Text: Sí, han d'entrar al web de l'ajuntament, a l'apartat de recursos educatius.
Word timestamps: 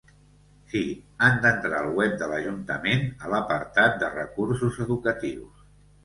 Sí, 0.69 0.79
han 1.25 1.35
d'entrar 1.41 1.81
al 1.81 1.89
web 1.99 2.15
de 2.21 2.29
l'ajuntament, 2.31 3.03
a 3.25 3.29
l'apartat 3.33 3.99
de 4.05 4.09
recursos 4.15 4.81
educatius. 4.87 5.61